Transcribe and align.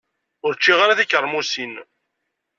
Ur 0.45 0.53
ččiɣ 0.57 0.79
ara 0.81 0.99
tikermusin. 0.99 1.73